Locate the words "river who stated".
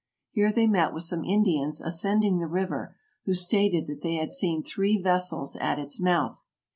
2.47-3.85